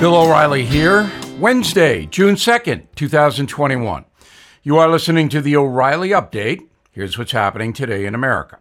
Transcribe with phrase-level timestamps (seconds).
[0.00, 4.04] Bill O'Reilly here, Wednesday, June 2nd, 2021.
[4.62, 6.68] You are listening to the O'Reilly Update.
[6.92, 8.60] Here's what's happening today in America.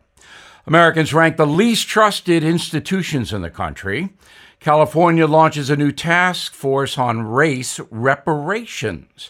[0.66, 4.16] Americans rank the least trusted institutions in the country.
[4.60, 9.30] California launches a new task force on race reparations.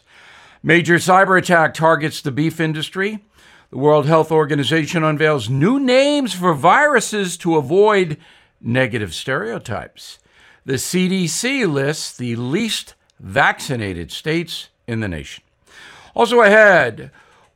[0.63, 3.25] Major cyber attack targets the beef industry.
[3.69, 8.15] The World Health Organization unveils new names for viruses to avoid
[8.61, 10.19] negative stereotypes.
[10.68, 15.41] The CDC lists the least vaccinated states in the nation.
[16.14, 17.10] Also ahead,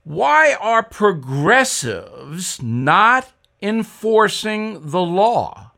[0.06, 5.72] why are progressives not enforcing the law?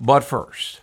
[0.00, 0.80] But first,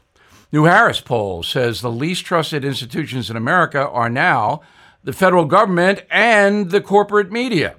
[0.54, 4.62] New Harris poll says the least trusted institutions in America are now
[5.04, 7.76] the federal government and the corporate media.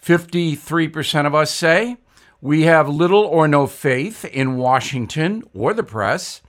[0.00, 1.96] 53% of us say
[2.40, 6.42] we have little or no faith in Washington or the press.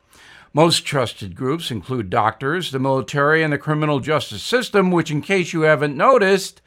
[0.57, 5.53] Most trusted groups include doctors, the military, and the criminal justice system, which, in case
[5.53, 6.63] you haven't noticed,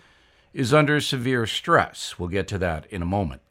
[0.55, 2.17] is under severe stress.
[2.17, 3.43] We'll get to that in a moment.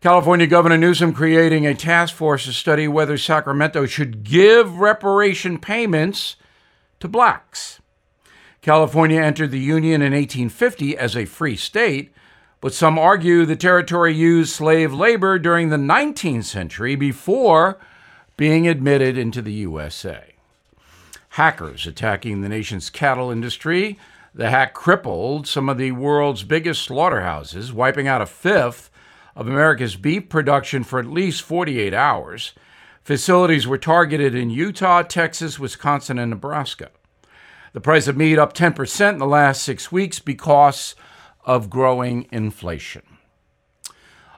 [0.00, 6.36] California Governor Newsom creating a task force to study whether Sacramento should give reparation payments
[6.98, 7.82] to blacks.
[8.62, 12.14] California entered the Union in 1850 as a free state,
[12.62, 17.78] but some argue the territory used slave labor during the 19th century before
[18.38, 20.32] being admitted into the USA.
[21.30, 23.98] Hackers attacking the nation's cattle industry.
[24.32, 28.90] The hack crippled some of the world's biggest slaughterhouses, wiping out a fifth
[29.34, 32.52] of America's beef production for at least 48 hours.
[33.02, 36.90] Facilities were targeted in Utah, Texas, Wisconsin, and Nebraska.
[37.72, 40.94] The price of meat up 10% in the last six weeks because
[41.44, 43.17] of growing inflation.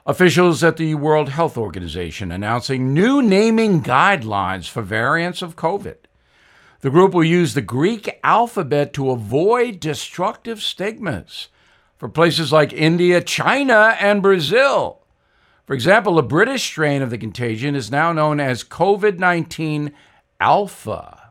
[0.03, 5.97] Officials at the World Health Organization announcing new naming guidelines for variants of COVID.
[6.79, 11.49] The group will use the Greek alphabet to avoid destructive stigmas
[11.99, 15.01] for places like India, China, and Brazil.
[15.67, 19.93] For example, the British strain of the contagion is now known as COVID 19
[20.39, 21.29] Alpha.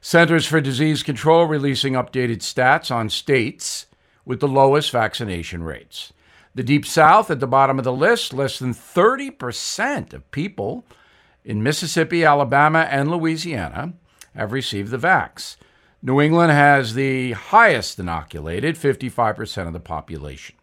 [0.00, 3.86] Centers for Disease Control releasing updated stats on states
[4.24, 6.12] with the lowest vaccination rates.
[6.54, 10.84] The Deep South at the bottom of the list, less than 30% of people
[11.44, 13.94] in Mississippi, Alabama, and Louisiana
[14.34, 15.56] have received the vax.
[16.02, 20.56] New England has the highest inoculated, 55% of the population.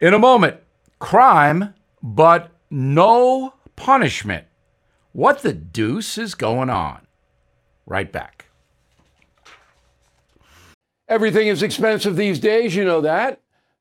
[0.00, 0.56] In a moment,
[0.98, 4.46] crime, but no punishment.
[5.12, 7.06] What the deuce is going on?
[7.86, 8.46] Right back.
[11.08, 13.40] Everything is expensive these days, you know that.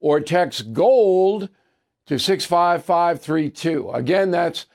[0.00, 1.48] or text GOLD
[2.06, 3.90] to 65532.
[3.90, 4.66] Again, that's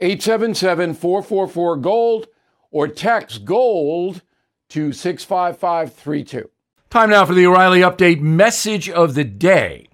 [0.00, 2.26] 877 444 GOLD
[2.70, 4.22] or text GOLD
[4.70, 6.50] to 65532.
[6.90, 9.88] Time now for the O'Reilly Update message of the day.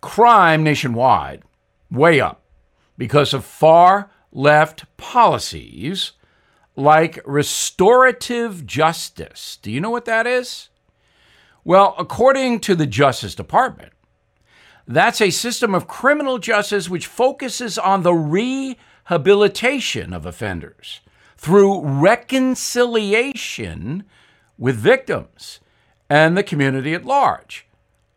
[0.00, 1.42] Crime nationwide,
[1.90, 2.44] way up
[2.96, 6.12] because of far left policies
[6.76, 9.58] like restorative justice.
[9.60, 10.68] Do you know what that is?
[11.64, 13.92] Well, according to the Justice Department,
[14.88, 21.00] that's a system of criminal justice which focuses on the rehabilitation of offenders
[21.36, 24.04] through reconciliation
[24.56, 25.60] with victims
[26.08, 27.66] and the community at large.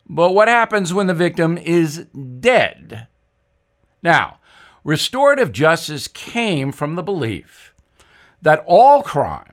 [0.07, 2.05] But what happens when the victim is
[2.39, 3.07] dead?
[4.01, 4.39] Now,
[4.83, 7.73] restorative justice came from the belief
[8.41, 9.51] that all crime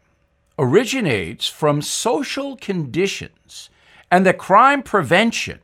[0.58, 3.68] originates from social conditions
[4.10, 5.58] and that crime prevention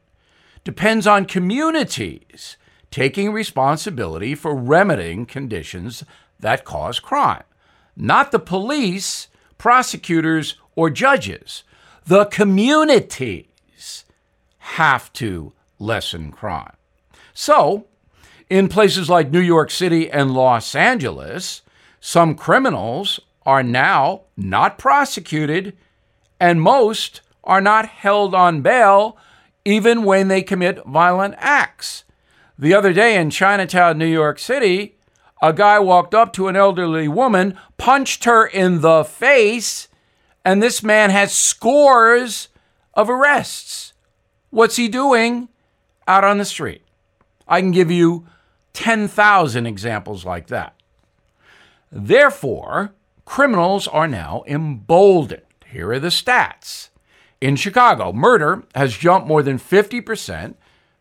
[0.65, 2.57] depends on communities
[2.91, 6.05] taking responsibility for remedying conditions
[6.41, 7.45] that cause crime.
[7.97, 9.29] Not the police
[9.59, 11.65] prosecutors, or judges.
[12.05, 14.05] The communities
[14.59, 16.77] have to lessen crime.
[17.33, 17.87] So,
[18.51, 21.63] in places like New York City and Los Angeles,
[21.99, 25.77] some criminals are now not prosecuted,
[26.39, 29.17] and most are not held on bail
[29.65, 32.05] even when they commit violent acts.
[32.59, 34.97] The other day in Chinatown, New York City,
[35.43, 39.89] a guy walked up to an elderly woman, punched her in the face,
[40.45, 42.49] and this man has scores
[42.95, 43.93] of arrests.
[44.51, 45.49] What's he doing
[46.07, 46.83] out on the street?
[47.49, 48.27] I can give you
[48.75, 50.75] 10,000 examples like that.
[51.91, 52.95] Therefore,
[53.25, 55.43] criminals are now emboldened.
[55.67, 56.91] Here are the stats.
[57.41, 60.55] In Chicago, murder has jumped more than 50%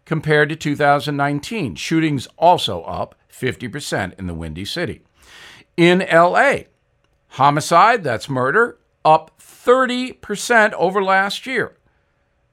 [0.05, 1.75] compared to 2019.
[1.75, 5.03] Shootings also up 50% in the Windy City.
[5.77, 6.63] In LA,
[7.29, 11.77] homicide, that's murder, up 30% over last year.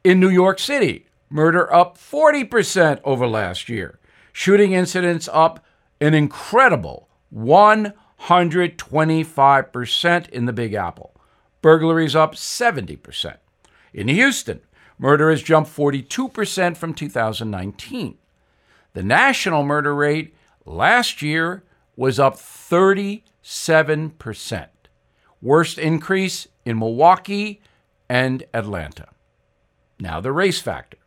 [0.03, 3.99] In New York City, murder up 40% over last year.
[4.33, 5.63] Shooting incidents up
[6.01, 11.15] an incredible 125% in the Big Apple.
[11.61, 13.37] Burglaries up 70%.
[13.93, 14.61] In Houston,
[14.99, 18.19] murder has jumped 42% from 2019.
[18.93, 20.35] The national murder rate
[20.65, 21.63] last year
[21.97, 23.23] was up 37%.
[25.43, 27.61] Worst increase in Milwaukee
[28.09, 29.09] and Atlanta.
[29.99, 30.99] Now, the race factor.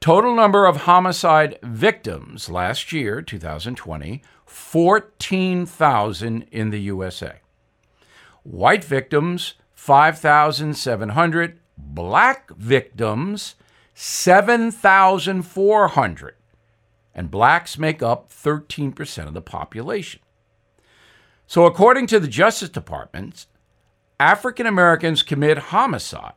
[0.00, 7.36] Total number of homicide victims last year, 2020, 14,000 in the USA.
[8.42, 11.60] White victims, 5,700.
[11.76, 13.56] Black victims,
[13.94, 16.36] 7,400
[17.14, 20.20] and blacks make up 13% of the population.
[21.46, 23.46] So, according to the Justice Department,
[24.18, 26.32] African Americans commit homicide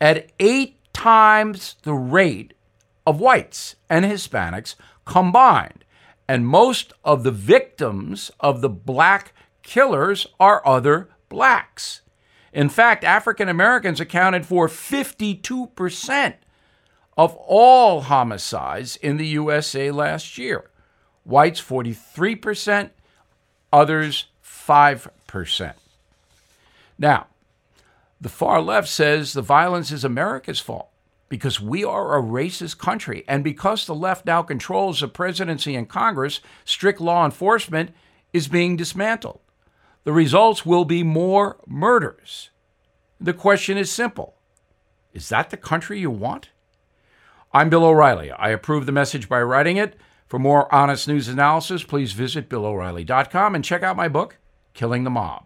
[0.00, 2.54] at eight times the rate
[3.06, 5.84] of whites and Hispanics combined.
[6.28, 9.32] And most of the victims of the black
[9.62, 12.02] killers are other blacks.
[12.52, 16.34] In fact, African Americans accounted for 52%
[17.16, 20.70] of all homicides in the USA last year.
[21.24, 22.90] Whites 43%,
[23.72, 25.74] others 5%.
[26.98, 27.26] Now,
[28.20, 30.90] the far left says the violence is America's fault
[31.28, 33.24] because we are a racist country.
[33.26, 37.90] And because the left now controls the presidency and Congress, strict law enforcement
[38.32, 39.40] is being dismantled.
[40.04, 42.50] The results will be more murders.
[43.20, 44.34] The question is simple
[45.12, 46.50] Is that the country you want?
[47.52, 48.30] I'm Bill O'Reilly.
[48.30, 49.96] I approve the message by writing it.
[50.26, 54.38] For more honest news analysis, please visit BillO'Reilly.com and check out my book,
[54.72, 55.44] Killing the Mob.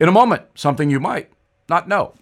[0.00, 1.30] In a moment, something you might
[1.68, 2.14] not know.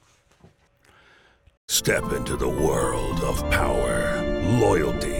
[1.66, 5.19] Step into the world of power, loyalty,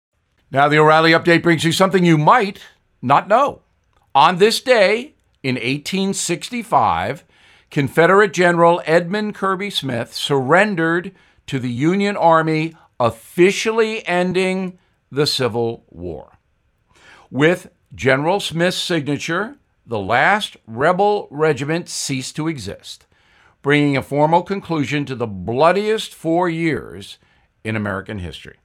[0.51, 2.59] Now, the O'Reilly update brings you something you might
[3.01, 3.61] not know.
[4.13, 7.23] On this day in 1865,
[7.69, 11.13] Confederate General Edmund Kirby Smith surrendered
[11.47, 14.77] to the Union Army, officially ending
[15.09, 16.37] the Civil War.
[17.29, 19.55] With General Smith's signature,
[19.85, 23.05] the last rebel regiment ceased to exist,
[23.61, 27.19] bringing a formal conclusion to the bloodiest four years
[27.63, 28.57] in American history.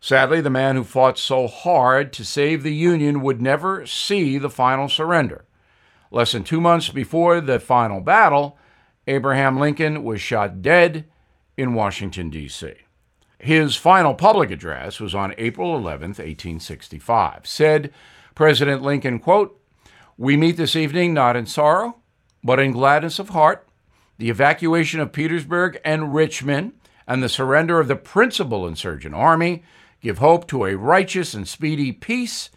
[0.00, 4.48] Sadly, the man who fought so hard to save the Union would never see the
[4.48, 5.44] final surrender.
[6.10, 8.58] Less than two months before the final battle,
[9.06, 11.04] Abraham Lincoln was shot dead
[11.56, 12.72] in Washington, D.C.
[13.38, 17.46] His final public address was on April 11, 1865.
[17.46, 17.92] Said
[18.34, 19.60] President Lincoln, quote,
[20.16, 21.96] We meet this evening not in sorrow,
[22.42, 23.68] but in gladness of heart.
[24.18, 26.72] The evacuation of Petersburg and Richmond
[27.06, 29.62] and the surrender of the principal insurgent army
[30.00, 32.50] give hope to a righteous and speedy peace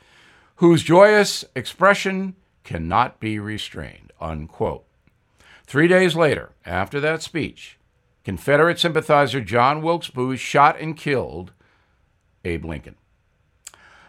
[0.58, 4.12] whose joyous expression cannot be restrained.
[4.22, 4.86] Unquote.
[5.66, 7.78] Three days later, after that speech,
[8.24, 11.52] Confederate sympathizer John Wilkes Booth shot and killed
[12.46, 12.96] Abe Lincoln.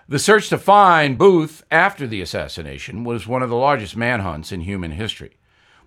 [0.07, 4.61] The search to find Booth after the assassination was one of the largest manhunts in
[4.61, 5.38] human history.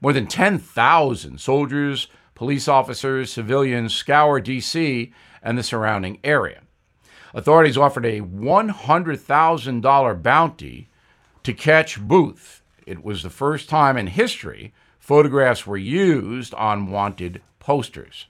[0.02, 5.14] More than 10,000 soldiers, police officers, civilians scour D.C.
[5.42, 6.62] and the surrounding area.
[7.38, 10.90] Authorities offered a $100,000 bounty
[11.44, 12.64] to catch Booth.
[12.88, 18.26] It was the first time in history photographs were used on wanted posters.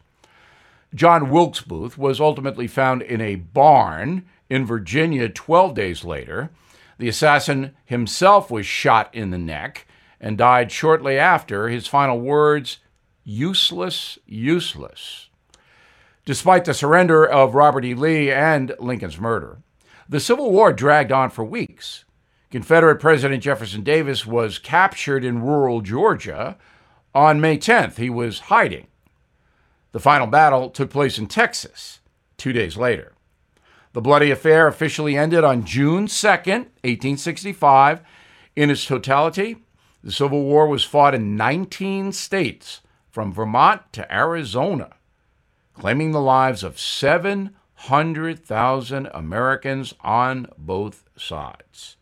[0.93, 6.49] John Wilkes Booth was ultimately found in a barn in Virginia 12 days later.
[6.97, 9.87] The assassin himself was shot in the neck
[10.19, 11.69] and died shortly after.
[11.69, 12.79] His final words
[13.23, 15.29] useless, useless.
[16.27, 17.93] Despite the surrender of Robert E.
[17.93, 19.59] Lee and Lincoln's murder,
[20.09, 22.03] the Civil War dragged on for weeks.
[22.51, 26.57] Confederate President Jefferson Davis was captured in rural Georgia
[27.15, 27.95] on May 10th.
[27.95, 28.87] He was hiding.
[29.93, 32.01] The final battle took place in Texas
[32.35, 33.13] two days later.
[33.93, 38.01] The bloody affair officially ended on June 2nd, 1865.
[38.57, 39.63] In its totality,
[40.03, 44.89] the Civil War was fought in 19 states, from Vermont to Arizona,
[45.77, 51.97] claiming the lives of 700,000 Americans on both sides.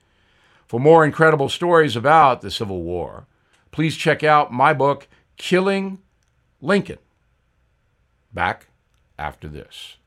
[0.68, 3.28] For more incredible stories about the Civil War,
[3.72, 6.00] please check out my book, Killing
[6.62, 6.98] Lincoln.
[8.34, 8.68] Back
[9.20, 9.98] after this.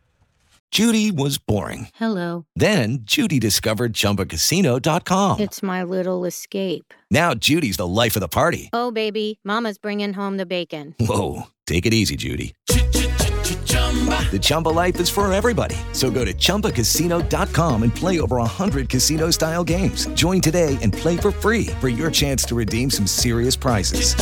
[0.70, 1.88] Judy was boring.
[1.94, 2.44] Hello.
[2.54, 5.40] Then Judy discovered ChumbaCasino.com.
[5.40, 6.92] It's my little escape.
[7.10, 8.68] Now Judy's the life of the party.
[8.72, 10.94] Oh, baby, Mama's bringing home the bacon.
[11.00, 12.54] Whoa, take it easy, Judy.
[14.30, 15.76] The Chumba life is for everybody.
[15.92, 20.06] So go to ChumbaCasino.com and play over 100 casino style games.
[20.08, 24.14] Join today and play for free for your chance to redeem some serious prizes.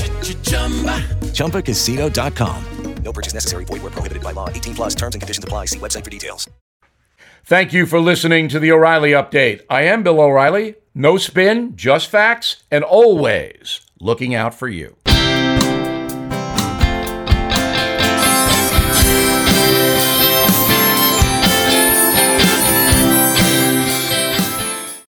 [1.35, 2.65] ChumbaCasino.com.
[3.03, 3.65] No purchase necessary.
[3.65, 4.49] Void where prohibited by law.
[4.49, 5.67] 18 plus terms and conditions apply.
[5.67, 6.51] See website for details.
[7.45, 9.63] Thank you for listening to the O'Reilly Update.
[9.71, 10.75] I am Bill O'Reilly.
[10.97, 14.97] No spin, just facts, and always looking out for you.